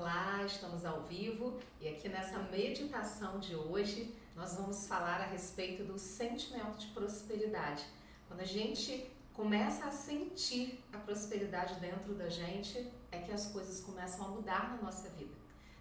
Olá, 0.00 0.44
estamos 0.46 0.84
ao 0.84 1.00
vivo 1.00 1.58
e 1.80 1.88
aqui 1.88 2.08
nessa 2.08 2.38
meditação 2.38 3.40
de 3.40 3.56
hoje 3.56 4.14
nós 4.36 4.54
vamos 4.54 4.86
falar 4.86 5.20
a 5.20 5.26
respeito 5.26 5.82
do 5.82 5.98
sentimento 5.98 6.78
de 6.78 6.86
prosperidade. 6.92 7.84
Quando 8.28 8.38
a 8.38 8.44
gente 8.44 9.10
começa 9.34 9.86
a 9.86 9.90
sentir 9.90 10.84
a 10.92 10.98
prosperidade 10.98 11.80
dentro 11.80 12.14
da 12.14 12.28
gente, 12.28 12.88
é 13.10 13.18
que 13.18 13.32
as 13.32 13.48
coisas 13.48 13.80
começam 13.80 14.24
a 14.24 14.28
mudar 14.28 14.70
na 14.70 14.82
nossa 14.82 15.08
vida. 15.08 15.34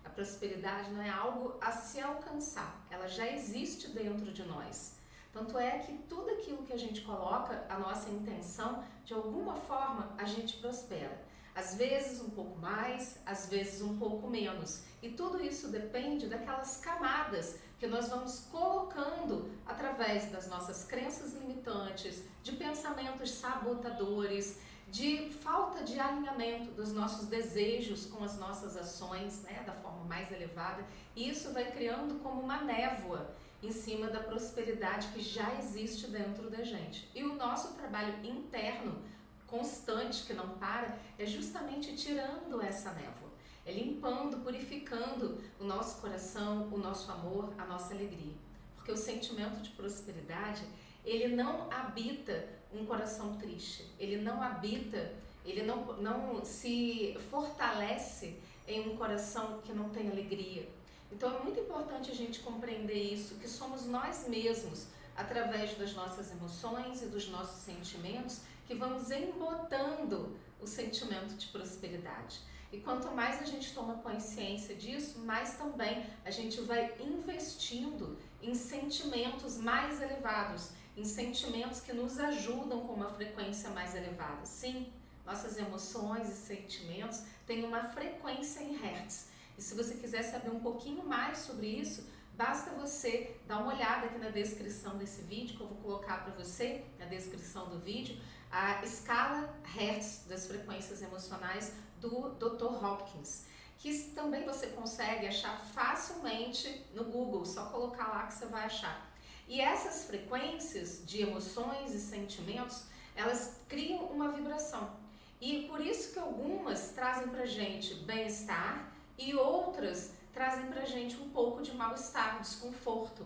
A 0.04 0.09
prosperidade 0.09 0.89
não 0.89 1.04
é 1.04 1.11
algo 1.11 1.55
a 1.61 1.71
se 1.71 2.02
alcançar, 2.02 2.88
ela 2.89 3.07
já 3.07 3.31
existe 3.31 3.89
dentro 3.89 4.34
de 4.34 4.41
nós. 4.47 4.95
Tanto 5.31 5.59
é 5.59 5.77
que 5.77 5.93
tudo 6.09 6.31
aquilo 6.31 6.63
que 6.63 6.73
a 6.73 6.79
gente 6.79 7.02
coloca, 7.02 7.68
a 7.70 7.77
nossa 7.77 8.09
intenção, 8.09 8.84
de 9.05 9.13
alguma 9.13 9.54
forma 9.54 10.11
a 10.18 10.25
gente 10.25 10.57
prospera. 10.57 11.27
Às 11.58 11.74
vezes 11.74 12.21
um 12.21 12.30
pouco 12.30 12.60
mais, 12.60 13.18
às 13.26 13.50
vezes 13.50 13.81
um 13.81 13.98
pouco 13.98 14.30
menos. 14.30 14.84
E 15.02 15.09
tudo 15.09 15.44
isso 15.44 15.70
depende 15.70 16.27
daquelas 16.27 16.77
camadas 16.77 17.58
que 17.80 17.88
nós 17.88 18.09
vamos 18.09 18.41
colocando 18.52 19.50
através 19.66 20.30
das 20.31 20.48
nossas 20.48 20.84
crenças 20.84 21.34
limitantes, 21.34 22.22
de 22.44 22.52
pensamentos 22.52 23.31
sabotadores, 23.31 24.59
de 24.91 25.31
falta 25.31 25.84
de 25.84 26.00
alinhamento 26.00 26.70
dos 26.73 26.94
nossos 26.94 27.26
desejos 27.26 28.05
com 28.05 28.23
as 28.23 28.38
nossas 28.38 28.78
ações, 28.78 29.42
né, 29.42 29.64
da 29.66 29.73
forma 29.73 30.03
mais 30.03 30.31
elevada. 30.31 30.86
E 31.16 31.28
isso 31.28 31.53
vai 31.53 31.72
criando 31.72 32.22
como 32.22 32.39
uma 32.39 32.62
névoa 32.62 33.36
em 33.64 33.72
cima 33.72 34.12
da 34.12 34.20
prosperidade 34.20 35.08
que 35.08 35.22
já 35.22 35.55
existe 35.55 36.05
dentro 36.05 36.52
da 36.52 36.64
gente. 36.64 37.09
E 37.16 37.23
o 37.23 37.34
nosso 37.34 37.73
trabalho 37.73 38.14
interno 38.23 39.02
constante 39.48 40.24
que 40.24 40.34
não 40.34 40.50
para, 40.58 40.98
é 41.18 41.26
justamente 41.26 41.96
tirando 41.96 42.62
essa 42.62 42.92
névoa, 42.92 43.32
é 43.66 43.72
limpando, 43.72 44.44
purificando 44.44 45.42
o 45.59 45.64
nosso 45.64 46.00
coração, 46.02 46.70
o 46.72 46.78
nosso 46.78 47.12
amor, 47.12 47.54
a 47.58 47.66
nossa 47.66 47.94
alegria. 47.94 48.36
Porque 48.76 48.92
o 48.92 48.98
sentimento 48.98 49.62
de 49.62 49.70
prosperidade, 49.72 50.64
ele 51.04 51.36
não 51.36 51.72
habita 51.72 52.48
um 52.73 52.86
coração 52.86 53.38
triste, 53.38 53.86
ele 53.98 54.17
não 54.17 54.42
habita, 54.42 55.12
ele 55.45 55.64
não, 55.64 55.94
não 55.98 56.45
se 56.45 57.17
fortalece 57.32 58.38
em 58.67 58.89
um 58.89 58.98
coração 58.98 59.61
que 59.64 59.72
não 59.73 59.89
tem 59.89 60.09
alegria. 60.09 60.70
Então 61.11 61.34
é 61.34 61.39
muito 61.42 61.59
importante 61.59 62.11
a 62.11 62.14
gente 62.14 62.42
compreender 62.42 63.02
isso, 63.14 63.36
que 63.36 63.48
somos 63.48 63.86
nós 63.86 64.28
mesmos 64.28 64.88
através 65.16 65.76
das 65.78 65.94
nossas 65.94 66.32
emoções 66.32 67.02
e 67.02 67.08
dos 67.08 67.28
nossos 67.30 67.61
sentimentos, 67.61 68.42
que 68.68 68.76
vamos 68.76 69.10
embotando 69.10 70.38
o 70.60 70.68
sentimento 70.68 71.36
de 71.36 71.48
prosperidade. 71.48 72.42
E 72.72 72.80
quanto 72.80 73.10
mais 73.12 73.42
a 73.42 73.46
gente 73.46 73.73
toma 73.73 73.96
consciência 74.00 74.76
disso, 74.76 75.20
mais 75.20 75.56
também 75.56 76.06
a 76.26 76.30
gente 76.30 76.60
vai 76.62 76.94
investindo 77.00 78.18
em 78.42 78.54
sentimentos 78.54 79.58
mais 79.58 80.02
elevados, 80.02 80.72
em 80.98 81.06
sentimentos 81.06 81.80
que 81.80 81.94
nos 81.94 82.20
ajudam 82.20 82.82
com 82.82 82.94
uma 82.94 83.10
frequência 83.10 83.70
mais 83.70 83.95
elevada. 83.95 84.45
Sim, 84.45 84.92
nossas 85.26 85.58
emoções 85.58 86.28
e 86.30 86.36
sentimentos 86.36 87.23
têm 87.45 87.64
uma 87.64 87.86
frequência 87.86 88.62
em 88.62 88.76
hertz. 88.76 89.30
E 89.58 89.62
se 89.62 89.73
você 89.73 89.95
quiser 89.95 90.23
saber 90.23 90.50
um 90.50 90.60
pouquinho 90.60 91.06
mais 91.06 91.38
sobre 91.38 91.68
isso, 91.68 92.06
Basta 92.38 92.70
você 92.76 93.36
dar 93.48 93.58
uma 93.58 93.73
olhada 93.73 94.06
aqui 94.06 94.20
na 94.20 94.30
descrição 94.30 94.95
desse 94.95 95.23
vídeo, 95.23 95.58
que 95.58 95.64
eu 95.64 95.68
vou 95.68 95.78
colocar 95.78 96.23
para 96.23 96.32
você, 96.36 96.84
na 97.00 97.06
descrição 97.06 97.68
do 97.68 97.80
vídeo, 97.80 98.16
a 98.52 98.84
escala 98.84 99.53
Hertz 99.64 100.23
das 100.28 100.48
frequências 100.48 101.02
emocionais 101.02 101.73
do 102.00 102.30
Dr. 102.31 102.84
Hopkins, 102.84 103.45
que 103.78 104.12
também 104.16 104.45
você 104.45 104.67
consegue 104.67 105.28
achar 105.28 105.59
facilmente 105.73 106.86
no 106.94 107.06
Google, 107.06 107.45
só 107.45 107.66
colocar 107.66 108.08
lá 108.08 108.28
que 108.28 108.34
você 108.34 108.45
vai 108.45 108.66
achar. 108.66 109.08
E 109.48 109.61
essas 109.61 110.05
frequências 110.05 111.05
de 111.05 111.21
emoções 111.21 111.94
e 111.94 111.99
sentimentos, 111.99 112.83
elas 113.16 113.61
criam 113.67 114.05
uma 114.05 114.32
vibração. 114.32 114.98
E 115.39 115.67
por 115.67 115.80
isso 115.80 116.14
que 116.14 116.20
algumas 116.20 116.89
trazem 116.89 117.30
pra 117.30 117.45
gente 117.45 117.94
bem-estar 117.95 118.92
e 119.17 119.36
outras 119.36 120.11
trazem 120.33 120.67
pra 120.67 120.86
gente 120.86 121.16
um 121.17 121.30
pouco 121.30 121.61
de 121.61 121.73
mal-estar, 121.73 122.39
desconforto. 122.42 123.26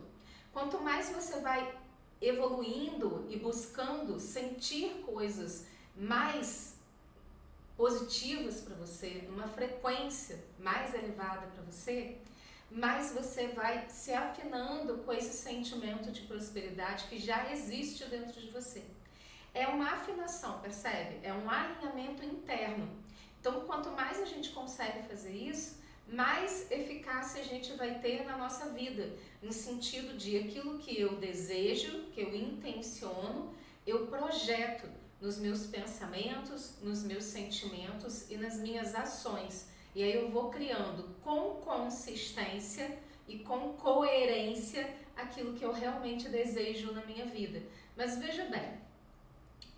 Quanto 0.51 0.79
mais 0.79 1.09
você 1.09 1.39
vai 1.39 1.75
evoluindo 2.21 3.25
e 3.29 3.37
buscando 3.37 4.19
sentir 4.19 5.03
coisas 5.05 5.65
mais 5.95 6.75
positivas 7.75 8.61
para 8.61 8.75
você, 8.75 9.25
numa 9.27 9.47
frequência 9.47 10.43
mais 10.59 10.93
elevada 10.93 11.47
para 11.47 11.63
você, 11.63 12.17
mais 12.69 13.11
você 13.11 13.47
vai 13.47 13.89
se 13.89 14.13
afinando 14.13 14.99
com 14.99 15.11
esse 15.11 15.35
sentimento 15.35 16.11
de 16.11 16.21
prosperidade 16.21 17.05
que 17.05 17.17
já 17.17 17.51
existe 17.51 18.05
dentro 18.05 18.39
de 18.39 18.49
você. 18.51 18.83
É 19.53 19.67
uma 19.67 19.91
afinação, 19.91 20.59
percebe? 20.59 21.19
É 21.23 21.33
um 21.33 21.49
alinhamento 21.49 22.23
interno. 22.23 22.87
Então, 23.39 23.61
quanto 23.61 23.89
mais 23.91 24.21
a 24.21 24.25
gente 24.25 24.51
consegue 24.51 25.07
fazer 25.07 25.33
isso, 25.33 25.80
mais 26.07 26.69
eficácia 26.71 27.41
a 27.41 27.45
gente 27.45 27.73
vai 27.73 27.99
ter 27.99 28.25
na 28.25 28.37
nossa 28.37 28.69
vida, 28.69 29.09
no 29.41 29.51
sentido 29.51 30.17
de 30.17 30.37
aquilo 30.37 30.77
que 30.79 30.99
eu 30.99 31.15
desejo, 31.15 32.05
que 32.13 32.21
eu 32.21 32.35
intenciono, 32.35 33.53
eu 33.87 34.07
projeto 34.07 34.87
nos 35.21 35.37
meus 35.37 35.67
pensamentos, 35.67 36.73
nos 36.81 37.03
meus 37.03 37.23
sentimentos 37.23 38.29
e 38.29 38.37
nas 38.37 38.57
minhas 38.57 38.93
ações. 38.95 39.69
E 39.95 40.03
aí 40.03 40.13
eu 40.13 40.29
vou 40.29 40.49
criando 40.49 41.15
com 41.23 41.55
consistência 41.61 42.97
e 43.27 43.39
com 43.39 43.73
coerência 43.73 44.93
aquilo 45.15 45.53
que 45.53 45.63
eu 45.63 45.71
realmente 45.71 46.27
desejo 46.27 46.91
na 46.91 47.05
minha 47.05 47.25
vida. 47.25 47.61
Mas 47.95 48.17
veja 48.17 48.45
bem, 48.45 48.79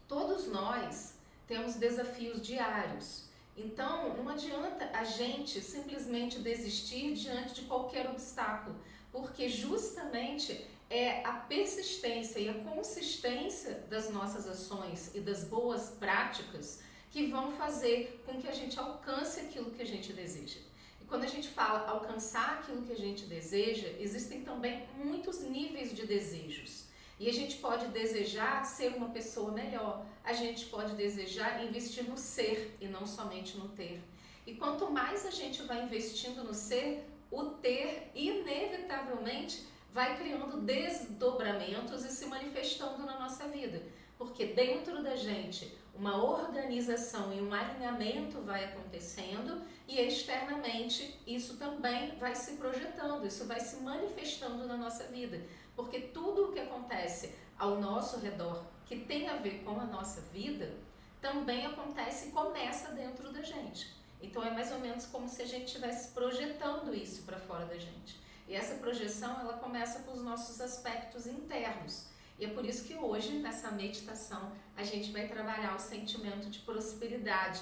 todos 0.08 0.48
nós 0.48 1.16
temos 1.48 1.76
desafios 1.76 2.42
diários. 2.42 3.28
Então, 3.56 4.16
não 4.18 4.30
adianta 4.30 4.90
a 4.94 5.04
gente 5.04 5.62
simplesmente 5.62 6.40
desistir 6.40 7.14
diante 7.14 7.54
de 7.54 7.62
qualquer 7.64 8.10
obstáculo, 8.10 8.76
porque 9.12 9.48
justamente 9.48 10.66
é 10.90 11.24
a 11.26 11.34
persistência 11.34 12.40
e 12.40 12.50
a 12.50 12.54
consistência 12.54 13.86
das 13.90 14.10
nossas 14.10 14.48
ações 14.48 15.12
e 15.14 15.20
das 15.20 15.44
boas 15.44 15.92
práticas 15.92 16.82
que 17.12 17.28
vão 17.28 17.52
fazer 17.52 18.24
com 18.26 18.42
que 18.42 18.48
a 18.48 18.54
gente 18.54 18.78
alcance 18.80 19.40
aquilo 19.40 19.70
que 19.72 19.82
a 19.84 19.86
gente 19.86 20.12
deseja. 20.14 20.60
E 21.00 21.06
quando 21.06 21.24
a 21.24 21.28
gente 21.28 21.48
fala 21.48 21.88
alcançar 21.88 22.60
aquilo 22.60 22.82
que 22.82 22.92
a 22.92 22.98
gente 22.98 23.26
deseja, 23.26 23.88
existem 24.00 24.42
também 24.42 24.84
muitos 24.96 25.42
níveis 25.42 25.94
de 25.94 26.08
desejos. 26.08 26.86
E 27.24 27.30
a 27.30 27.32
gente 27.32 27.56
pode 27.56 27.88
desejar 27.88 28.66
ser 28.66 28.98
uma 28.98 29.08
pessoa 29.08 29.50
melhor, 29.50 30.06
a 30.26 30.34
gente 30.34 30.66
pode 30.66 30.94
desejar 30.94 31.64
investir 31.64 32.04
no 32.04 32.18
ser 32.18 32.76
e 32.82 32.88
não 32.90 33.08
somente 33.08 33.58
no 33.58 33.70
ter. 33.70 34.02
E 34.46 34.56
quanto 34.56 34.92
mais 34.92 35.26
a 35.26 35.32
gente 35.32 35.62
vai 35.62 35.86
investindo 35.86 36.44
no 36.44 36.54
ser, 36.54 37.08
o 37.32 37.46
ter 37.46 38.12
inevitavelmente 38.14 39.66
vai 39.94 40.18
criando 40.18 40.60
desdobramentos 40.64 42.04
e 42.04 42.10
se 42.10 42.26
manifestando 42.26 43.06
na 43.06 43.18
nossa 43.18 43.48
vida. 43.48 43.82
Porque 44.18 44.48
dentro 44.48 45.02
da 45.02 45.16
gente 45.16 45.74
uma 45.96 46.22
organização 46.22 47.32
e 47.32 47.40
um 47.40 47.54
alinhamento 47.54 48.42
vai 48.42 48.66
acontecendo 48.66 49.62
e 49.88 50.00
externamente 50.02 51.20
isso 51.26 51.56
também 51.58 52.18
vai 52.18 52.36
se 52.36 52.54
projetando, 52.58 53.26
isso 53.26 53.46
vai 53.46 53.60
se 53.60 53.78
manifestando 53.78 54.66
na 54.66 54.76
nossa 54.76 55.06
vida. 55.06 55.40
Porque 55.76 56.00
tudo 56.00 56.46
o 56.46 56.52
que 56.52 56.60
acontece 56.60 57.36
ao 57.58 57.80
nosso 57.80 58.20
redor 58.20 58.64
que 58.86 59.00
tem 59.00 59.30
a 59.30 59.38
ver 59.38 59.64
com 59.64 59.80
a 59.80 59.86
nossa 59.86 60.22
vida 60.22 60.74
também 61.22 61.66
acontece 61.66 62.30
e 62.30 62.32
começa 62.32 62.92
dentro 62.92 63.32
da 63.32 63.42
gente. 63.42 63.94
Então 64.22 64.44
é 64.44 64.52
mais 64.52 64.72
ou 64.72 64.80
menos 64.80 65.06
como 65.06 65.28
se 65.28 65.42
a 65.42 65.46
gente 65.46 65.66
estivesse 65.66 66.14
projetando 66.14 66.94
isso 66.94 67.24
para 67.24 67.38
fora 67.38 67.66
da 67.66 67.78
gente. 67.78 68.22
E 68.48 68.54
essa 68.56 68.76
projeção 68.76 69.40
ela 69.40 69.54
começa 69.54 70.00
com 70.04 70.14
os 70.14 70.22
nossos 70.22 70.60
aspectos 70.60 71.26
internos. 71.28 72.06
E 72.40 72.46
é 72.46 72.50
por 72.50 72.66
isso 72.66 72.86
que 72.86 72.96
hoje, 72.96 73.34
nessa 73.40 73.72
meditação, 73.72 74.52
a 74.76 74.84
gente 74.84 75.12
vai 75.12 75.28
trabalhar 75.28 75.76
o 75.76 75.80
sentimento 75.80 76.50
de 76.50 76.60
prosperidade. 76.60 77.62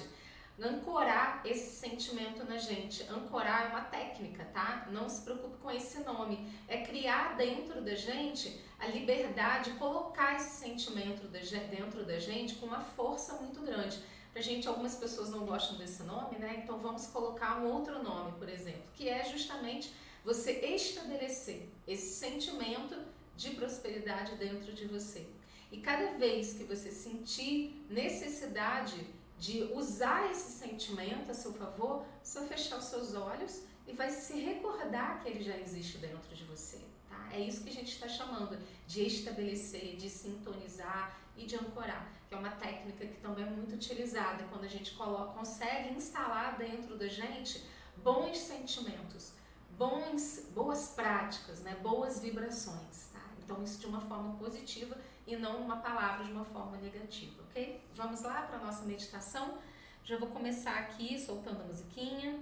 Ancorar 0.60 1.42
esse 1.44 1.76
sentimento 1.76 2.44
na 2.44 2.58
gente. 2.58 3.02
Ancorar 3.04 3.66
é 3.66 3.68
uma 3.68 3.80
técnica, 3.80 4.44
tá? 4.52 4.86
Não 4.90 5.08
se 5.08 5.22
preocupe 5.22 5.56
com 5.58 5.70
esse 5.70 6.00
nome. 6.00 6.46
É 6.68 6.82
criar 6.82 7.36
dentro 7.36 7.80
da 7.80 7.94
gente 7.94 8.60
a 8.78 8.86
liberdade, 8.86 9.70
colocar 9.72 10.36
esse 10.36 10.60
sentimento 10.60 11.26
dentro 11.28 12.04
da 12.04 12.18
gente 12.18 12.56
com 12.56 12.66
uma 12.66 12.80
força 12.80 13.34
muito 13.34 13.60
grande. 13.60 13.98
Pra 14.32 14.40
gente, 14.40 14.66
algumas 14.68 14.94
pessoas 14.94 15.30
não 15.30 15.44
gostam 15.44 15.76
desse 15.76 16.02
nome, 16.04 16.38
né? 16.38 16.60
Então 16.62 16.78
vamos 16.78 17.06
colocar 17.06 17.58
um 17.58 17.70
outro 17.70 18.02
nome, 18.02 18.32
por 18.38 18.48
exemplo, 18.48 18.82
que 18.94 19.08
é 19.08 19.24
justamente 19.24 19.92
você 20.24 20.52
estabelecer 20.52 21.68
esse 21.86 22.14
sentimento 22.14 22.96
de 23.36 23.50
prosperidade 23.50 24.36
dentro 24.36 24.72
de 24.72 24.86
você. 24.86 25.26
E 25.70 25.78
cada 25.78 26.12
vez 26.18 26.52
que 26.52 26.64
você 26.64 26.90
sentir 26.90 27.84
necessidade 27.88 29.06
de 29.42 29.64
usar 29.74 30.30
esse 30.30 30.52
sentimento 30.52 31.28
a 31.32 31.34
seu 31.34 31.52
favor, 31.52 32.06
só 32.22 32.42
fechar 32.42 32.78
os 32.78 32.84
seus 32.84 33.12
olhos 33.16 33.64
e 33.88 33.92
vai 33.92 34.08
se 34.08 34.34
recordar 34.38 35.20
que 35.20 35.28
ele 35.28 35.42
já 35.42 35.56
existe 35.58 35.98
dentro 35.98 36.32
de 36.32 36.44
você. 36.44 36.80
Tá? 37.10 37.28
É 37.32 37.40
isso 37.40 37.64
que 37.64 37.70
a 37.70 37.72
gente 37.72 37.92
está 37.92 38.06
chamando 38.06 38.56
de 38.86 39.04
estabelecer, 39.04 39.96
de 39.96 40.08
sintonizar 40.08 41.18
e 41.36 41.44
de 41.44 41.56
ancorar, 41.56 42.08
que 42.28 42.34
é 42.36 42.38
uma 42.38 42.52
técnica 42.52 43.04
que 43.04 43.20
também 43.20 43.44
é 43.44 43.50
muito 43.50 43.74
utilizada 43.74 44.44
quando 44.44 44.62
a 44.62 44.68
gente 44.68 44.92
coloca, 44.92 45.32
consegue 45.32 45.92
instalar 45.92 46.56
dentro 46.56 46.96
da 46.96 47.08
gente 47.08 47.66
bons 47.96 48.38
sentimentos, 48.38 49.32
bons, 49.76 50.46
boas 50.54 50.90
práticas, 50.90 51.58
né? 51.62 51.76
boas 51.82 52.20
vibrações. 52.20 53.08
Tá? 53.12 53.24
Então, 53.42 53.60
isso 53.64 53.80
de 53.80 53.86
uma 53.86 54.02
forma 54.02 54.36
positiva 54.36 54.96
e 55.26 55.36
não 55.36 55.60
uma 55.60 55.76
palavra 55.76 56.24
de 56.24 56.32
uma 56.32 56.44
forma 56.44 56.76
negativa, 56.78 57.42
ok? 57.42 57.82
Vamos 57.94 58.22
lá 58.22 58.42
para 58.42 58.58
a 58.58 58.64
nossa 58.64 58.84
meditação? 58.84 59.58
Já 60.04 60.18
vou 60.18 60.28
começar 60.28 60.78
aqui 60.78 61.18
soltando 61.18 61.60
a 61.62 61.64
musiquinha. 61.64 62.40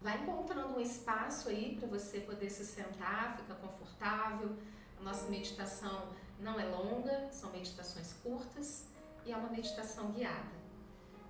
Vai 0.00 0.20
encontrando 0.20 0.76
um 0.76 0.80
espaço 0.80 1.48
aí 1.48 1.76
para 1.78 1.88
você 1.88 2.20
poder 2.20 2.50
se 2.50 2.64
sentar, 2.64 3.36
ficar 3.36 3.54
confortável. 3.54 4.56
A 5.00 5.02
nossa 5.02 5.28
meditação 5.28 6.08
não 6.38 6.60
é 6.60 6.64
longa, 6.64 7.30
são 7.32 7.50
meditações 7.50 8.12
curtas 8.22 8.86
e 9.24 9.32
é 9.32 9.36
uma 9.36 9.48
meditação 9.48 10.12
guiada. 10.12 10.58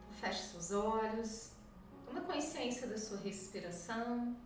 Então, 0.03 0.13
feche 0.21 0.43
seus 0.49 0.73
olhos, 0.73 1.53
toma 2.05 2.21
consciência 2.23 2.87
da 2.87 2.99
sua 2.99 3.19
respiração, 3.19 4.37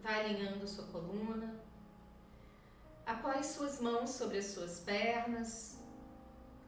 vai 0.00 0.24
alinhando 0.24 0.66
sua 0.66 0.86
coluna. 0.86 1.67
Apoie 3.08 3.42
suas 3.42 3.80
mãos 3.80 4.10
sobre 4.10 4.36
as 4.36 4.44
suas 4.48 4.80
pernas 4.80 5.78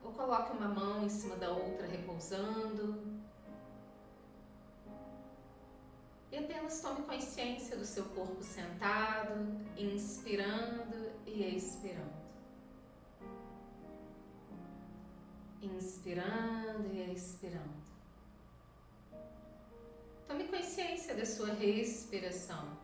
ou 0.03 0.11
coloque 0.11 0.57
uma 0.57 0.69
mão 0.69 1.05
em 1.05 1.09
cima 1.11 1.37
da 1.37 1.51
outra 1.51 1.87
repousando. 1.87 3.21
E 6.33 6.39
apenas 6.39 6.81
tome 6.81 7.03
consciência 7.03 7.77
do 7.77 7.85
seu 7.85 8.07
corpo 8.07 8.43
sentado, 8.43 9.35
inspirando 9.77 11.13
e 11.27 11.57
expirando. 11.59 12.21
Inspirando 15.61 16.89
e 16.91 17.13
expirando. 17.13 17.91
Tome 20.27 20.45
consciência 20.49 21.15
da 21.15 21.27
sua 21.27 21.53
respiração. 21.53 22.80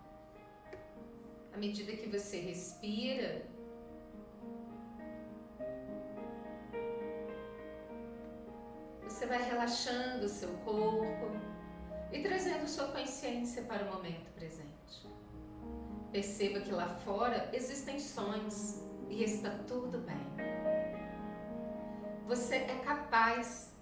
À 1.56 1.58
medida 1.58 1.90
que 1.92 2.06
você 2.06 2.38
respira, 2.38 3.46
você 9.02 9.24
vai 9.24 9.42
relaxando 9.42 10.26
o 10.26 10.28
seu 10.28 10.50
corpo 10.58 11.30
e 12.12 12.20
trazendo 12.20 12.68
sua 12.68 12.88
consciência 12.88 13.62
para 13.62 13.86
o 13.86 13.94
momento 13.94 14.30
presente. 14.32 15.08
Perceba 16.12 16.60
que 16.60 16.72
lá 16.72 16.90
fora 16.90 17.48
existem 17.54 17.98
sons 18.00 18.84
e 19.08 19.24
está 19.24 19.48
tudo 19.66 20.00
bem. 20.00 20.26
Você 22.26 22.56
é 22.56 22.82
capaz 22.84 23.72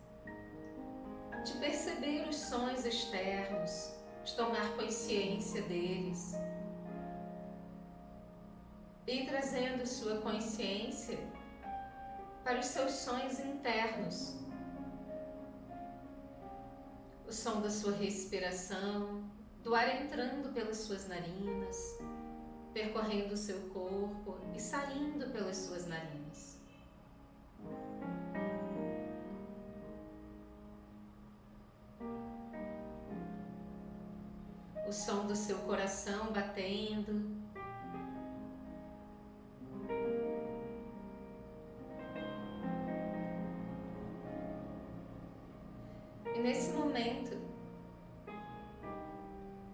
de 1.44 1.52
perceber 1.54 2.28
os 2.28 2.36
sons 2.36 2.84
externos, 2.84 3.96
de 4.24 4.36
tomar 4.36 4.76
consciência 4.76 5.60
deles 5.62 6.36
e 9.14 9.24
trazendo 9.26 9.86
sua 9.86 10.20
consciência 10.20 11.16
para 12.42 12.58
os 12.58 12.66
seus 12.66 12.90
sonhos 12.90 13.38
internos 13.38 14.34
o 17.24 17.32
som 17.32 17.60
da 17.60 17.70
sua 17.70 17.92
respiração, 17.92 19.22
do 19.62 19.72
ar 19.72 20.02
entrando 20.02 20.52
pelas 20.52 20.78
suas 20.78 21.06
narinas, 21.06 21.76
percorrendo 22.72 23.34
o 23.34 23.36
seu 23.36 23.60
corpo 23.70 24.36
e 24.52 24.60
saindo 24.60 25.30
pelas 25.30 25.58
suas 25.58 25.86
narinas. 25.86 26.58
O 34.88 34.92
som 34.92 35.26
do 35.26 35.36
seu 35.36 35.58
coração 35.60 36.32
batendo 36.32 37.43
nesse 46.44 46.72
momento, 46.72 47.40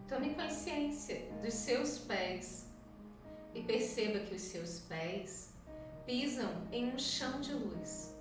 tome 0.09 0.35
consciência 0.37 1.29
dos 1.43 1.53
seus 1.53 1.99
pés 1.99 2.69
e 3.53 3.61
perceba 3.61 4.21
que 4.21 4.37
os 4.37 4.43
seus 4.43 4.79
pés 4.79 5.53
pisam 6.07 6.49
em 6.71 6.95
um 6.95 6.97
chão 6.97 7.41
de 7.41 7.53
luz. 7.55 8.15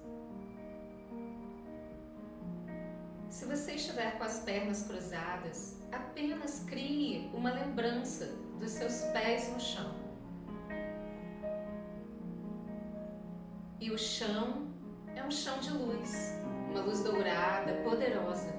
Se 3.30 3.46
você 3.46 3.74
estiver 3.74 4.18
com 4.18 4.24
as 4.24 4.40
pernas 4.40 4.82
cruzadas, 4.82 5.78
apenas 5.92 6.64
crie 6.64 7.30
uma 7.32 7.52
lembrança 7.54 8.36
dos 8.58 8.72
seus 8.72 9.04
pés 9.14 9.48
no 9.54 9.60
chão. 9.60 9.96
E 13.80 13.92
o 13.92 13.98
chão 13.98 14.68
é 15.16 15.24
um 15.24 15.30
chão 15.30 15.60
de 15.60 15.70
luz 15.70 16.40
uma 16.70 16.82
luz 16.82 17.04
dourada, 17.04 17.74
poderosa. 17.84 18.54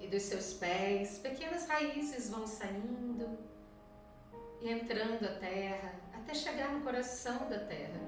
E 0.00 0.06
dos 0.08 0.22
seus 0.22 0.54
pés, 0.54 1.18
pequenas 1.18 1.66
raízes 1.68 2.30
vão 2.30 2.46
saindo 2.46 3.38
e 4.60 4.70
entrando 4.70 5.24
a 5.24 5.34
terra 5.38 5.94
até 6.14 6.34
chegar 6.34 6.72
no 6.72 6.80
coração 6.80 7.48
da 7.48 7.58
terra, 7.58 8.00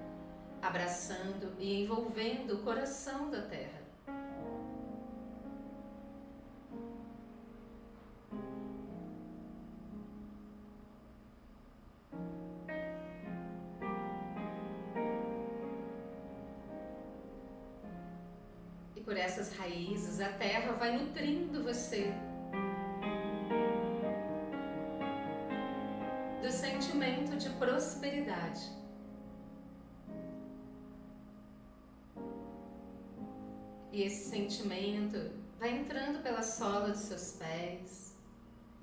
abraçando 0.60 1.54
e 1.58 1.82
envolvendo 1.82 2.54
o 2.54 2.62
coração 2.62 3.30
da 3.30 3.42
terra. 3.42 3.79
Terra 20.40 20.72
vai 20.72 20.96
nutrindo 20.96 21.62
você 21.62 22.14
do 26.40 26.50
sentimento 26.50 27.36
de 27.36 27.50
prosperidade. 27.50 28.70
E 33.92 34.02
esse 34.02 34.30
sentimento 34.30 35.30
vai 35.58 35.76
entrando 35.76 36.22
pela 36.22 36.42
sola 36.42 36.88
dos 36.88 37.00
seus 37.00 37.32
pés, 37.32 38.16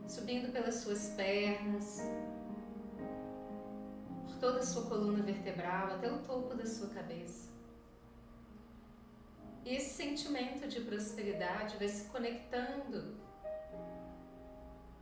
subindo 0.08 0.52
pelas 0.52 0.76
suas 0.76 1.10
pernas, 1.18 2.04
por 4.28 4.38
toda 4.38 4.60
a 4.60 4.64
sua 4.64 4.86
coluna 4.86 5.24
vertebral 5.24 5.96
até 5.96 6.12
o 6.12 6.20
topo 6.20 6.54
da 6.54 6.68
sua 6.68 6.90
cabeça. 6.90 7.57
E 9.68 9.76
esse 9.76 10.02
sentimento 10.02 10.66
de 10.66 10.80
prosperidade 10.80 11.76
vai 11.76 11.90
se 11.90 12.06
conectando 12.06 13.18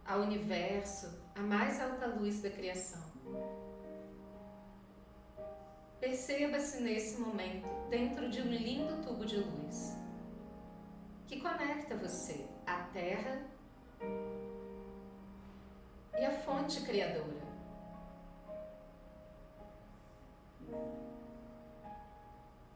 ao 0.03 0.21
universo, 0.21 1.21
à 1.35 1.41
mais 1.41 1.79
alta 1.79 2.07
luz 2.07 2.41
da 2.41 2.49
criação. 2.49 3.03
Perceba-se 5.99 6.81
nesse 6.81 7.21
momento 7.21 7.67
dentro 7.91 8.27
de 8.27 8.41
um 8.41 8.49
lindo 8.49 9.03
tubo 9.03 9.23
de 9.23 9.37
luz 9.37 9.95
que 11.27 11.39
conecta 11.39 11.95
você 11.95 12.47
à 12.65 12.85
Terra 12.85 13.45
e 16.17 16.25
à 16.25 16.31
fonte 16.31 16.81
criadora 16.81 17.45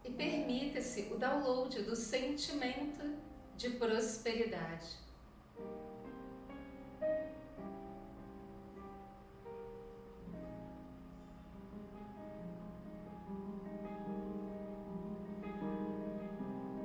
e 0.10 0.13
permita-se 0.13 1.12
o 1.13 1.18
download 1.18 1.84
do 1.84 1.96
sentimento 1.96 3.16
de 3.56 3.70
prosperidade. 3.72 4.98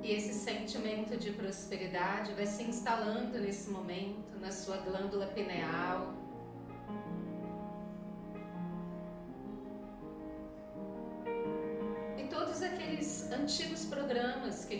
E 0.03 0.11
esse 0.11 0.33
sentimento 0.33 1.17
de 1.17 1.31
prosperidade 1.31 2.31
vai 2.33 2.45
se 2.45 2.61
instalando 2.61 3.39
nesse 3.39 3.71
momento 3.71 4.37
na 4.39 4.51
sua 4.51 4.77
glândula 4.77 5.25
pineal, 5.27 6.14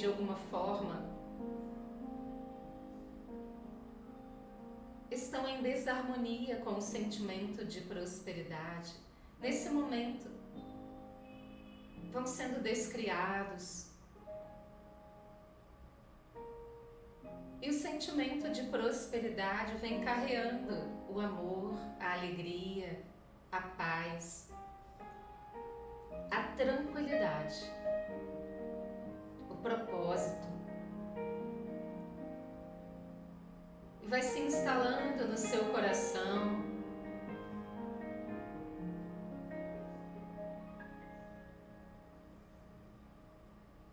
de 0.06 0.12
alguma 0.12 0.36
forma 0.36 1.04
estão 5.10 5.48
em 5.48 5.64
desarmonia 5.64 6.58
com 6.58 6.76
o 6.76 6.82
sentimento 6.82 7.66
de 7.66 7.82
prosperidade, 7.82 8.92
nesse 9.40 9.68
momento 9.72 10.30
vão 12.12 12.28
sendo 12.28 12.62
descriados. 12.62 13.88
E 17.60 17.68
o 17.72 17.74
sentimento 17.74 18.52
de 18.52 18.62
prosperidade 18.68 19.76
vem 19.78 20.02
carreando 20.02 20.76
o 21.10 21.20
amor, 21.20 21.80
a 22.00 22.14
alegria, 22.14 23.02
a 23.52 23.60
paz, 23.60 24.52
a 26.30 26.44
tranquilidade, 26.56 27.56
propósito. 29.66 30.48
E 34.04 34.08
vai 34.08 34.22
se 34.22 34.40
instalando 34.40 35.28
no 35.28 35.38
seu 35.38 35.66
coração. 35.72 36.64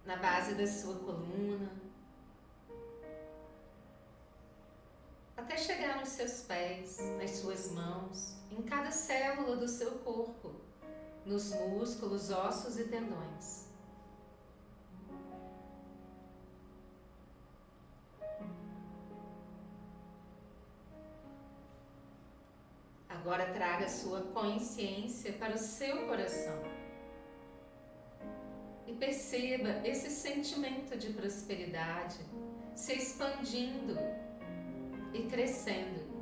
Na 0.04 0.16
base 0.16 0.54
da 0.54 0.66
sua 0.66 0.96
coluna, 0.96 1.70
até 5.34 5.56
chegar 5.56 6.00
nos 6.00 6.10
seus 6.10 6.42
pés, 6.42 6.98
nas 7.18 7.30
suas 7.30 7.70
mãos, 7.70 8.36
em 8.50 8.60
cada 8.62 8.90
célula 8.90 9.56
do 9.56 9.68
seu 9.68 9.92
corpo 10.00 10.52
nos 11.24 11.50
músculos, 11.54 12.30
ossos 12.30 12.78
e 12.78 12.84
tendões. 12.84 13.61
Agora 23.22 23.46
traga 23.52 23.88
sua 23.88 24.20
consciência 24.20 25.32
para 25.34 25.54
o 25.54 25.58
seu 25.58 26.08
coração 26.08 26.60
e 28.84 28.92
perceba 28.92 29.80
esse 29.86 30.10
sentimento 30.10 30.98
de 30.98 31.12
prosperidade 31.12 32.18
se 32.74 32.94
expandindo 32.94 33.96
e 35.14 35.22
crescendo. 35.28 36.12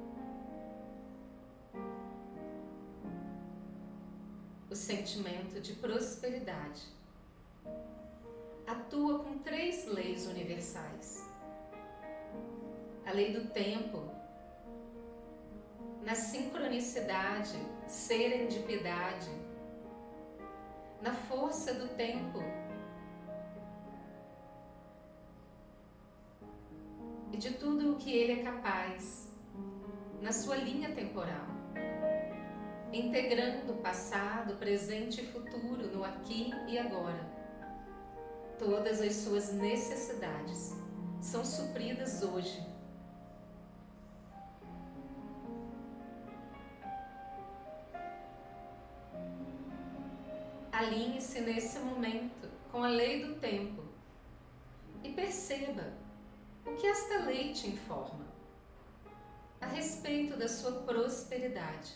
o 4.70 4.76
sentimento 4.76 5.60
de 5.60 5.72
prosperidade. 5.74 6.82
Atua 8.66 9.18
com 9.18 9.38
três 9.38 9.86
leis 9.86 10.26
universais: 10.26 11.28
a 13.04 13.10
lei 13.10 13.32
do 13.32 13.48
tempo, 13.48 14.09
na 16.02 16.14
sincronicidade, 16.14 17.56
serendipidade, 17.86 19.30
na 21.00 21.12
força 21.12 21.74
do 21.74 21.88
tempo. 21.88 22.38
E 27.32 27.36
de 27.36 27.52
tudo 27.54 27.92
o 27.92 27.96
que 27.96 28.12
ele 28.12 28.40
é 28.40 28.42
capaz, 28.42 29.28
na 30.20 30.32
sua 30.32 30.56
linha 30.56 30.94
temporal 30.94 31.50
integrando 32.92 33.74
passado, 33.74 34.56
presente 34.56 35.20
e 35.20 35.26
futuro 35.26 35.86
no 35.88 36.04
aqui 36.04 36.52
e 36.68 36.78
agora. 36.78 37.28
Todas 38.58 39.00
as 39.00 39.14
suas 39.14 39.52
necessidades 39.52 40.74
são 41.20 41.44
supridas 41.44 42.22
hoje. 42.22 42.69
Alinhe-se 50.90 51.40
nesse 51.42 51.78
momento 51.78 52.48
com 52.72 52.82
a 52.82 52.88
lei 52.88 53.24
do 53.24 53.36
tempo 53.36 53.84
e 55.04 55.12
perceba 55.12 55.84
o 56.66 56.74
que 56.74 56.84
esta 56.84 57.26
lei 57.26 57.52
te 57.52 57.68
informa 57.68 58.26
a 59.60 59.66
respeito 59.66 60.36
da 60.36 60.48
sua 60.48 60.82
prosperidade. 60.82 61.94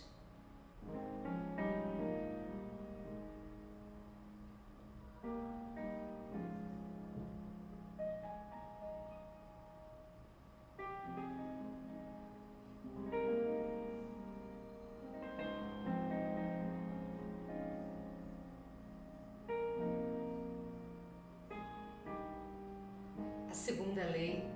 Segunda 23.65 24.05
lei 24.05 24.47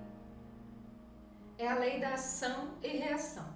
é 1.57 1.67
a 1.67 1.77
lei 1.79 1.99
da 1.99 2.13
ação 2.13 2.75
e 2.83 2.89
reação. 2.89 3.47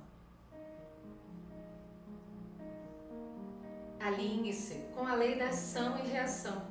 Alinhe-se 4.00 4.76
com 4.94 5.06
a 5.06 5.14
lei 5.14 5.34
da 5.38 5.48
ação 5.50 5.98
e 5.98 6.08
reação 6.08 6.62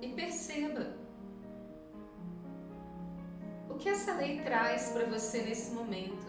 e 0.00 0.08
perceba 0.20 0.96
o 3.68 3.74
que 3.74 3.90
essa 3.90 4.14
lei 4.14 4.40
traz 4.40 4.90
para 4.92 5.04
você 5.04 5.42
nesse 5.42 5.72
momento, 5.72 6.26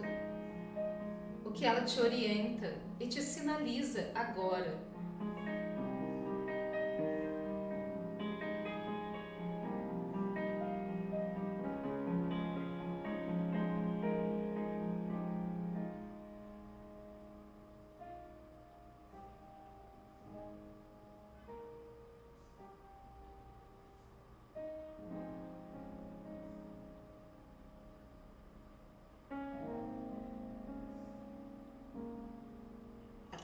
o 1.45 1.51
que 1.51 1.65
ela 1.65 1.85
te 1.85 1.97
orienta 2.01 2.73
e 2.99 3.07
te 3.07 3.21
sinaliza 3.21 4.11
agora. 4.13 4.88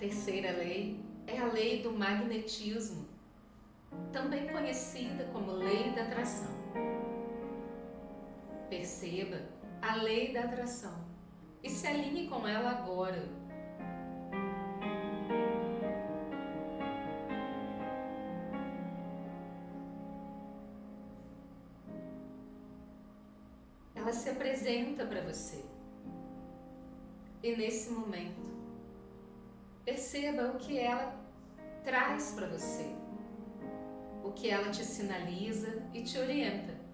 Terceira 0.06 0.52
lei 0.52 1.04
é 1.26 1.40
a 1.40 1.48
lei 1.48 1.82
do 1.82 1.92
magnetismo, 1.92 3.08
também 4.14 4.48
conhecida 4.48 5.26
como 5.34 5.52
lei 5.52 5.94
da 5.94 6.04
atração. 6.04 6.54
Perceba 8.70 9.42
a 9.82 9.96
lei 9.96 10.32
da 10.32 10.42
atração 10.42 10.94
e 11.64 11.70
se 11.72 11.88
alinhe 11.88 12.28
com 12.28 12.48
ela 12.48 12.70
agora. 12.70 13.28
Ela 23.96 24.14
se 24.14 24.30
apresenta 24.30 25.04
para 25.08 25.22
você. 25.22 25.66
E 27.42 27.56
nesse 27.56 27.92
momento, 27.92 28.55
Perceba 29.86 30.48
o 30.48 30.58
que 30.58 30.80
ela 30.80 31.16
traz 31.84 32.32
para 32.32 32.48
você, 32.48 32.88
o 34.24 34.32
que 34.32 34.50
ela 34.50 34.72
te 34.72 34.84
sinaliza 34.84 35.84
e 35.94 36.02
te 36.02 36.18
orienta. 36.18 36.85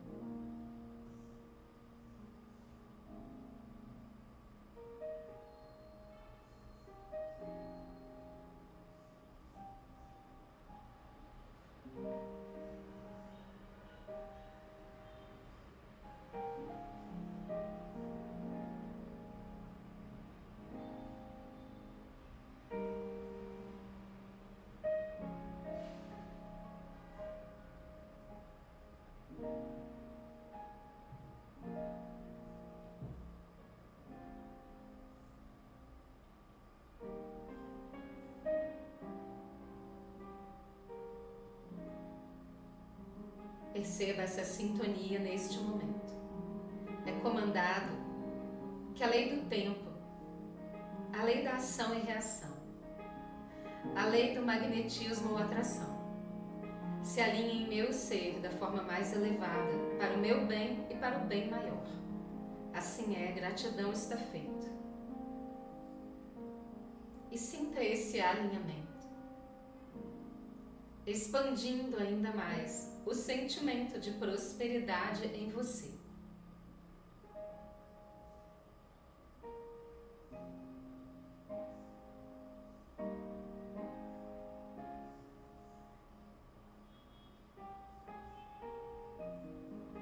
Perceba 43.81 44.21
essa 44.21 44.43
sintonia 44.43 45.17
neste 45.17 45.57
momento. 45.57 46.13
É 47.03 47.11
comandado 47.13 47.91
que 48.93 49.03
a 49.03 49.07
lei 49.07 49.35
do 49.35 49.49
tempo, 49.49 49.89
a 51.11 51.23
lei 51.23 51.43
da 51.43 51.53
ação 51.53 51.95
e 51.95 52.01
reação, 52.01 52.55
a 53.95 54.05
lei 54.05 54.35
do 54.35 54.43
magnetismo 54.43 55.31
ou 55.31 55.39
atração, 55.39 55.99
se 57.01 57.21
alinhe 57.21 57.63
em 57.63 57.67
meu 57.69 57.91
ser 57.91 58.39
da 58.39 58.51
forma 58.51 58.83
mais 58.83 59.13
elevada 59.13 59.73
para 59.97 60.13
o 60.13 60.19
meu 60.19 60.45
bem 60.45 60.85
e 60.87 60.93
para 60.93 61.17
o 61.17 61.25
bem 61.25 61.49
maior. 61.49 61.83
Assim 62.75 63.15
é, 63.15 63.31
gratidão 63.31 63.91
está 63.91 64.15
feito. 64.15 64.69
E 67.31 67.35
sinta 67.35 67.83
esse 67.83 68.21
alinhamento, 68.21 69.07
expandindo 71.03 71.97
ainda 71.97 72.31
mais 72.31 72.90
o 73.05 73.13
sentimento 73.13 73.99
de 73.99 74.11
prosperidade 74.11 75.25
em 75.27 75.49
você. 75.49 75.91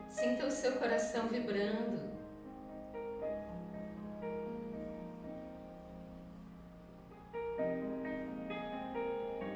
Sinta 0.10 0.48
o 0.48 0.52
seu 0.52 0.74
coração 0.74 1.30
vibrando. 1.30 2.10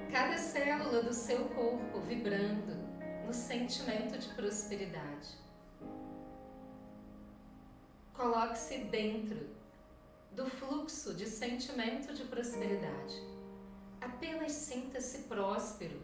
Cada 0.10 0.38
célula 0.38 1.02
do 1.02 1.14
seu 1.14 1.46
corpo 1.50 2.00
vibrando 2.02 2.83
no 3.34 3.40
sentimento 3.40 4.16
de 4.16 4.30
prosperidade. 4.36 5.30
Coloque-se 8.14 8.78
dentro 8.84 9.50
do 10.32 10.46
fluxo 10.46 11.16
de 11.16 11.26
sentimento 11.26 12.14
de 12.14 12.26
prosperidade. 12.26 13.16
Apenas 14.00 14.52
sinta-se 14.52 15.24
próspero 15.24 16.00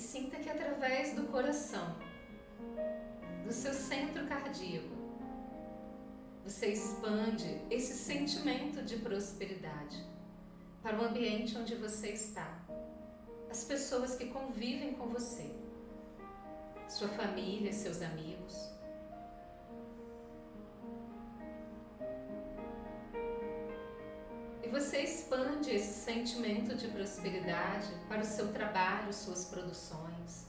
sinta 0.00 0.36
que 0.38 0.48
através 0.48 1.14
do 1.14 1.24
coração, 1.24 1.96
do 3.44 3.52
seu 3.52 3.72
centro 3.72 4.26
cardíaco, 4.26 5.00
você 6.44 6.72
expande 6.72 7.60
esse 7.70 7.94
sentimento 7.94 8.82
de 8.82 8.96
prosperidade 8.96 10.04
para 10.82 10.98
o 10.98 11.04
ambiente 11.04 11.56
onde 11.56 11.74
você 11.74 12.10
está, 12.10 12.58
as 13.50 13.64
pessoas 13.64 14.16
que 14.16 14.26
convivem 14.26 14.94
com 14.94 15.06
você, 15.08 15.50
sua 16.88 17.08
família, 17.08 17.72
seus 17.72 18.00
amigos. 18.02 18.79
Sentimento 26.20 26.74
de 26.74 26.86
prosperidade 26.88 27.88
para 28.06 28.20
o 28.20 28.24
seu 28.24 28.52
trabalho, 28.52 29.12
suas 29.12 29.46
produções, 29.46 30.46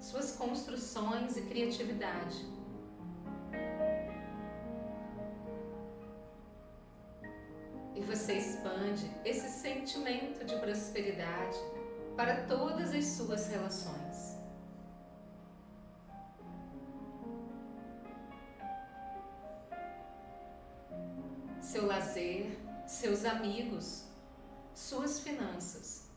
suas 0.00 0.36
construções 0.36 1.36
e 1.36 1.42
criatividade. 1.42 2.46
E 7.96 8.00
você 8.00 8.34
expande 8.34 9.10
esse 9.24 9.48
sentimento 9.48 10.44
de 10.44 10.56
prosperidade 10.56 11.58
para 12.16 12.42
todas 12.46 12.94
as 12.94 13.04
suas 13.06 13.48
relações. 13.48 14.34
seu 21.60 21.86
lazer, 21.86 22.53
seus 23.04 23.26
amigos, 23.26 24.04
suas 24.74 25.20
finanças. 25.20 26.08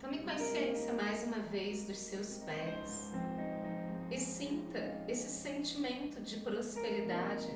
Tome 0.00 0.24
consciência 0.24 0.92
mais 0.94 1.22
uma 1.22 1.38
vez 1.38 1.86
dos 1.86 1.98
seus 1.98 2.38
pés 2.38 3.12
e 4.10 4.18
sinta 4.18 4.78
esse 5.06 5.28
sentimento 5.28 6.20
de 6.20 6.38
prosperidade 6.38 7.48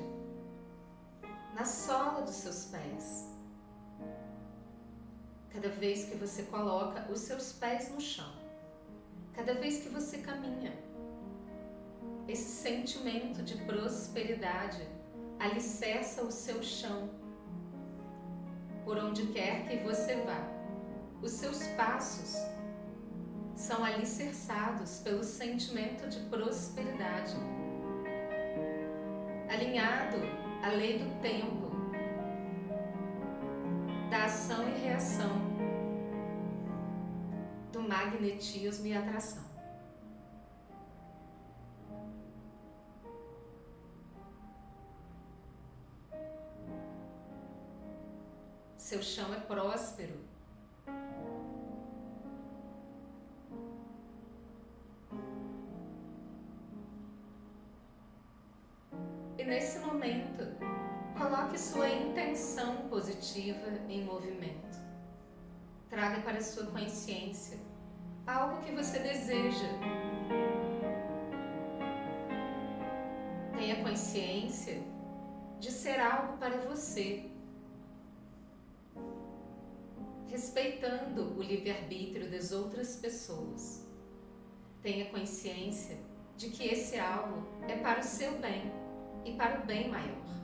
na 1.53 1.65
sola 1.65 2.21
dos 2.21 2.35
seus 2.35 2.65
pés. 2.65 3.29
Cada 5.49 5.69
vez 5.69 6.05
que 6.05 6.15
você 6.15 6.43
coloca 6.43 7.11
os 7.11 7.19
seus 7.19 7.53
pés 7.53 7.91
no 7.91 8.01
chão, 8.01 8.31
cada 9.33 9.53
vez 9.55 9.83
que 9.83 9.89
você 9.89 10.19
caminha, 10.19 10.73
esse 12.27 12.49
sentimento 12.49 13.43
de 13.43 13.57
prosperidade 13.65 14.87
alicerça 15.39 16.23
o 16.23 16.31
seu 16.31 16.63
chão. 16.63 17.09
Por 18.85 18.97
onde 18.97 19.27
quer 19.27 19.67
que 19.67 19.77
você 19.83 20.15
vá, 20.17 20.41
os 21.21 21.31
seus 21.31 21.65
passos 21.69 22.35
são 23.63 23.81
alicerçados 23.81 24.99
pelo 24.99 25.23
sentimento 25.23 26.09
de 26.09 26.19
prosperidade. 26.25 27.33
Alinhado 29.49 30.17
à 30.61 30.67
lei 30.67 30.99
do 30.99 31.21
tempo, 31.21 31.71
da 34.09 34.25
ação 34.25 34.67
e 34.67 34.81
reação, 34.81 35.31
do 37.71 37.81
magnetismo 37.81 38.85
e 38.85 38.93
atração. 38.93 39.43
Seu 48.77 49.01
chão 49.01 49.33
é 49.33 49.39
próspero 49.39 50.32
sua 61.63 61.89
intenção 61.89 62.75
positiva 62.89 63.69
em 63.87 64.03
movimento. 64.03 64.77
Traga 65.89 66.21
para 66.21 66.41
sua 66.41 66.65
consciência 66.65 67.57
algo 68.27 68.61
que 68.63 68.71
você 68.73 68.99
deseja. 68.99 69.69
Tenha 73.57 73.81
consciência 73.81 74.83
de 75.59 75.71
ser 75.71 76.01
algo 76.01 76.37
para 76.37 76.57
você, 76.65 77.29
respeitando 80.27 81.37
o 81.37 81.41
livre-arbítrio 81.41 82.29
das 82.29 82.51
outras 82.51 82.97
pessoas. 82.97 83.87
Tenha 84.81 85.05
consciência 85.05 85.97
de 86.35 86.49
que 86.49 86.67
esse 86.67 86.99
algo 86.99 87.47
é 87.69 87.77
para 87.77 88.01
o 88.01 88.03
seu 88.03 88.37
bem 88.39 88.69
e 89.23 89.31
para 89.35 89.61
o 89.61 89.65
bem 89.65 89.87
maior. 89.89 90.42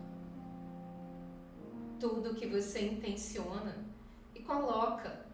Tudo 1.99 2.35
que 2.35 2.47
você 2.47 2.87
intenciona 2.87 3.75
e 4.33 4.41
coloca 4.41 5.25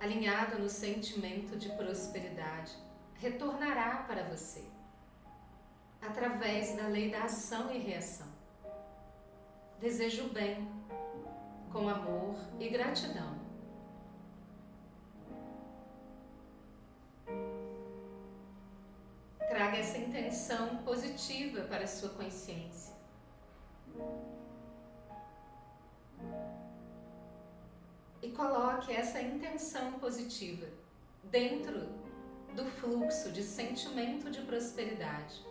alinhado 0.00 0.58
no 0.58 0.68
sentimento 0.68 1.56
de 1.56 1.68
prosperidade 1.70 2.72
retornará 3.14 4.04
para 4.06 4.22
você 4.24 4.64
através 6.00 6.76
da 6.76 6.86
lei 6.88 7.10
da 7.10 7.24
ação 7.24 7.70
e 7.74 7.78
reação. 7.78 8.28
Desejo 9.80 10.28
bem, 10.30 10.66
com 11.72 11.88
amor 11.88 12.36
e 12.58 12.68
gratidão. 12.68 13.34
Traga 19.48 19.76
essa 19.78 19.98
intenção 19.98 20.78
positiva 20.78 21.62
para 21.62 21.84
a 21.84 21.86
sua 21.86 22.10
consciência. 22.10 22.94
E 28.24 28.30
coloque 28.30 28.90
essa 28.90 29.20
intenção 29.20 29.92
positiva 30.00 30.66
dentro 31.24 31.90
do 32.56 32.64
fluxo 32.64 33.30
de 33.30 33.42
sentimento 33.42 34.30
de 34.30 34.40
prosperidade. 34.40 35.44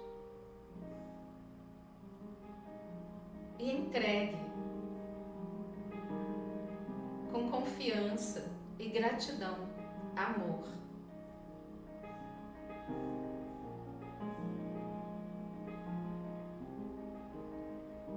E 3.60 3.72
entregue 3.72 4.40
com 7.32 7.48
confiança 7.52 8.52
e 8.80 8.90
gratidão, 8.90 9.70
amor. 10.16 10.68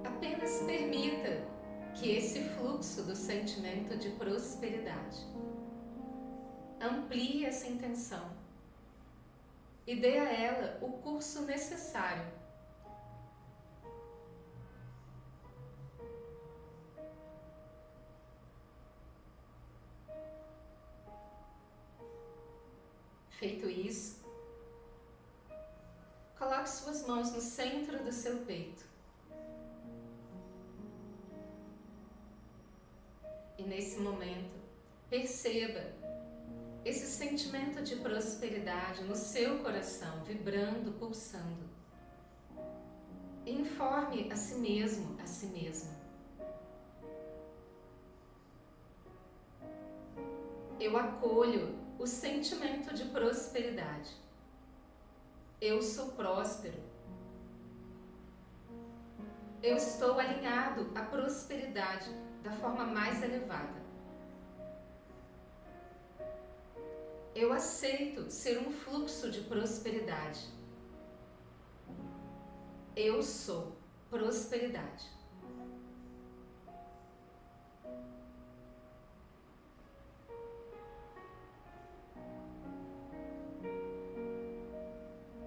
Apenas 0.03 0.62
permita 0.62 1.56
que 1.99 2.11
esse 2.11 2.41
fluxo 2.51 3.03
do 3.05 3.17
sentimento 3.17 3.97
de 3.97 4.11
prosperidade 4.11 5.25
amplie 6.81 7.47
essa 7.47 7.67
intenção 7.67 8.31
e 9.87 9.97
dê 9.97 10.19
a 10.19 10.31
ela 10.31 10.79
o 10.83 10.93
curso 10.99 11.43
necessário. 11.43 12.27
Feito 23.31 23.69
isso, 23.69 24.25
coloque 26.39 26.69
suas 26.69 27.07
mãos 27.07 27.33
no 27.33 27.41
centro 27.41 28.03
do 28.03 28.13
seu 28.13 28.39
peito. 28.45 28.96
Nesse 33.67 33.99
momento, 33.99 34.55
perceba 35.11 35.85
esse 36.85 37.07
sentimento 37.07 37.83
de 37.83 37.97
prosperidade 37.97 39.03
no 39.03 39.17
seu 39.17 39.59
coração, 39.59 40.23
vibrando, 40.23 40.93
pulsando. 40.93 41.69
Informe 43.45 44.31
a 44.33 44.37
si 44.37 44.55
mesmo, 44.57 45.17
a 45.21 45.27
si 45.27 45.47
mesma. 45.47 45.97
Eu 50.79 50.97
acolho 50.97 51.75
o 51.99 52.07
sentimento 52.07 52.95
de 52.95 53.05
prosperidade. 53.07 54.11
Eu 55.61 55.83
sou 55.83 56.13
próspero. 56.13 56.79
Eu 59.63 59.77
estou 59.77 60.21
alinhado 60.21 60.93
à 60.95 61.03
prosperidade 61.03 62.11
da 62.47 62.53
forma 62.53 62.85
mais 62.85 63.23
elevada. 63.23 63.87
eu 67.37 67.53
aceito 67.53 68.31
ser 68.31 68.59
um 68.67 68.71
fluxo 68.71 69.31
de 69.31 69.43
prosperidade. 69.43 70.41
Eu 72.97 73.23
sou 73.23 73.77
prosperidade. 74.09 75.05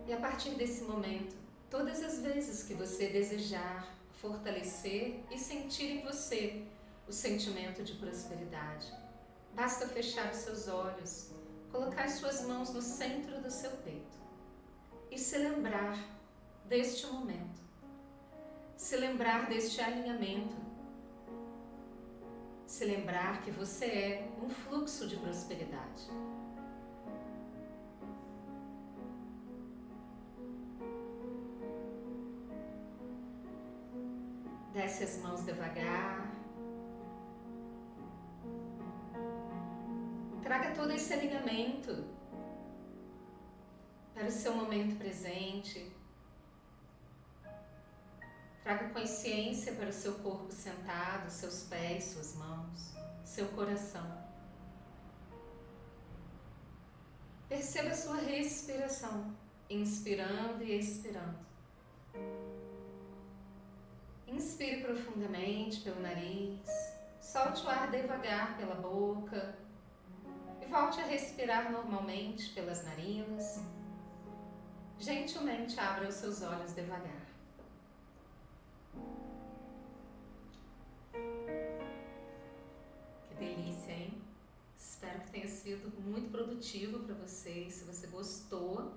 E 0.07 0.13
a 0.13 0.17
partir 0.17 0.51
desse 0.51 0.83
momento, 0.83 1.35
todas 1.71 2.03
as 2.03 2.21
vezes 2.21 2.61
que 2.63 2.75
você 2.75 3.07
desejar 3.07 3.91
fortalecer 4.21 5.23
e 5.31 5.39
sentir 5.39 5.89
em 5.91 6.03
você 6.03 6.67
o 7.09 7.11
sentimento 7.11 7.83
de 7.83 7.93
prosperidade, 7.95 8.93
basta 9.55 9.87
fechar 9.87 10.31
os 10.31 10.37
seus 10.37 10.67
olhos 10.67 11.31
colocar 11.71 12.07
suas 12.09 12.45
mãos 12.45 12.73
no 12.73 12.81
centro 12.81 13.41
do 13.41 13.49
seu 13.49 13.71
peito 13.77 14.17
e 15.11 15.17
se 15.17 15.37
lembrar 15.37 15.97
deste 16.65 17.07
momento, 17.07 17.61
se 18.75 18.95
lembrar 18.97 19.47
deste 19.47 19.81
alinhamento, 19.81 20.55
se 22.65 22.85
lembrar 22.85 23.41
que 23.41 23.51
você 23.51 23.85
é 23.85 24.31
um 24.43 24.49
fluxo 24.49 25.07
de 25.07 25.17
prosperidade. 25.17 26.07
Desce 34.71 35.03
as 35.03 35.17
mãos 35.17 35.43
devagar. 35.43 36.18
Traga 40.49 40.73
todo 40.73 40.91
esse 40.91 41.13
alinhamento 41.13 42.03
para 44.15 44.25
o 44.25 44.31
seu 44.31 44.55
momento 44.55 44.97
presente. 44.97 45.95
Traga 48.63 48.89
consciência 48.89 49.75
para 49.75 49.89
o 49.89 49.93
seu 49.93 50.15
corpo 50.15 50.51
sentado, 50.51 51.29
seus 51.29 51.65
pés, 51.65 52.05
suas 52.05 52.33
mãos, 52.33 52.95
seu 53.23 53.47
coração. 53.49 54.27
Perceba 57.47 57.89
a 57.89 57.95
sua 57.95 58.17
respiração, 58.17 59.31
inspirando 59.69 60.63
e 60.63 60.79
expirando. 60.79 61.37
Inspire 64.25 64.81
profundamente 64.81 65.81
pelo 65.81 66.01
nariz, 66.01 66.67
solte 67.21 67.63
o 67.67 67.69
ar 67.69 67.91
devagar 67.91 68.57
pela 68.57 68.73
boca 68.73 69.68
volte 70.69 71.01
a 71.01 71.05
respirar 71.05 71.71
normalmente 71.71 72.51
pelas 72.51 72.85
narinas. 72.85 73.59
Gentilmente 74.99 75.79
abra 75.79 76.07
os 76.07 76.15
seus 76.15 76.41
olhos 76.43 76.73
devagar. 76.73 77.25
Que 83.27 83.35
delícia, 83.35 83.93
hein? 83.93 84.21
Espero 84.77 85.21
que 85.21 85.31
tenha 85.31 85.47
sido 85.47 85.91
muito 86.01 86.29
produtivo 86.29 86.99
para 86.99 87.15
vocês. 87.15 87.73
Se 87.73 87.85
você 87.85 88.07
gostou 88.07 88.93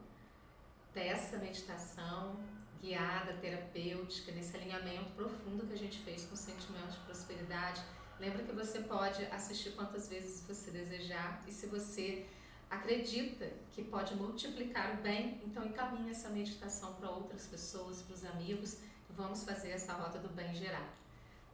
dessa 0.92 1.38
meditação 1.38 2.36
guiada, 2.82 3.32
terapêutica, 3.34 4.32
nesse 4.32 4.56
alinhamento 4.56 5.10
profundo 5.12 5.66
que 5.66 5.72
a 5.72 5.78
gente 5.78 5.98
fez 6.00 6.26
com 6.26 6.34
o 6.34 6.36
sentimento 6.36 6.90
de 6.90 7.00
prosperidade 7.00 7.80
Lembra 8.22 8.44
que 8.44 8.52
você 8.52 8.78
pode 8.78 9.24
assistir 9.32 9.72
quantas 9.72 10.08
vezes 10.08 10.44
você 10.46 10.70
desejar 10.70 11.42
e 11.44 11.50
se 11.50 11.66
você 11.66 12.24
acredita 12.70 13.50
que 13.72 13.82
pode 13.82 14.14
multiplicar 14.14 14.94
o 14.94 15.02
bem, 15.02 15.40
então 15.44 15.64
encaminhe 15.64 16.12
essa 16.12 16.28
meditação 16.28 16.94
para 16.94 17.10
outras 17.10 17.48
pessoas, 17.48 18.00
para 18.02 18.14
os 18.14 18.24
amigos. 18.24 18.78
Vamos 19.10 19.42
fazer 19.42 19.70
essa 19.70 19.92
rota 19.94 20.20
do 20.20 20.28
bem 20.28 20.54
gerar. 20.54 20.88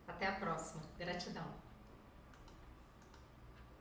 Até 0.06 0.26
a 0.26 0.32
próxima. 0.32 0.82
Gratidão. 0.98 1.67